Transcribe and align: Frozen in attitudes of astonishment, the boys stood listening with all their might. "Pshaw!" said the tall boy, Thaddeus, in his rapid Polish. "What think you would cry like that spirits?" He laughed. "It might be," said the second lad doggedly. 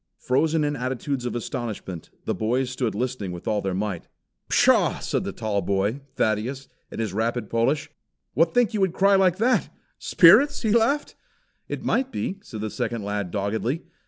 Frozen 0.17 0.63
in 0.63 0.75
attitudes 0.75 1.27
of 1.27 1.35
astonishment, 1.35 2.09
the 2.25 2.33
boys 2.33 2.71
stood 2.71 2.95
listening 2.95 3.31
with 3.31 3.47
all 3.47 3.61
their 3.61 3.75
might. 3.75 4.07
"Pshaw!" 4.49 4.97
said 4.97 5.23
the 5.23 5.31
tall 5.31 5.61
boy, 5.61 6.01
Thaddeus, 6.15 6.67
in 6.91 6.97
his 6.97 7.13
rapid 7.13 7.51
Polish. 7.51 7.91
"What 8.33 8.51
think 8.51 8.73
you 8.73 8.79
would 8.81 8.93
cry 8.93 9.13
like 9.13 9.37
that 9.37 9.69
spirits?" 9.99 10.63
He 10.63 10.71
laughed. 10.71 11.15
"It 11.69 11.85
might 11.85 12.11
be," 12.11 12.39
said 12.41 12.61
the 12.61 12.71
second 12.71 13.03
lad 13.03 13.29
doggedly. 13.29 13.83